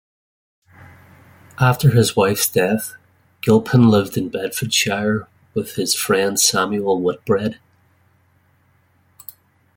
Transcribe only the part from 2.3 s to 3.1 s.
death